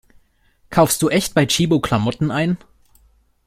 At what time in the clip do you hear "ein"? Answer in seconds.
2.31-2.57